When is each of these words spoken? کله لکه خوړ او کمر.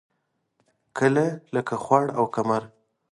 کله 0.97 1.25
لکه 1.55 1.75
خوړ 1.83 2.05
او 2.17 2.25
کمر. 2.35 2.63